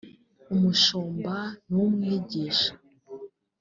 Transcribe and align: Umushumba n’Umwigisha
Umushumba 0.53 1.35
n’Umwigisha 1.69 2.71